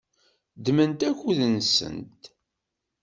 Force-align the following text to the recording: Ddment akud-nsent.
Ddment 0.57 1.01
akud-nsent. 1.09 2.21